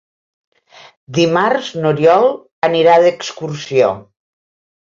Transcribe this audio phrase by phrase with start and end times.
[1.17, 2.27] Dimarts n'Oriol
[2.71, 3.93] anirà d'excursió.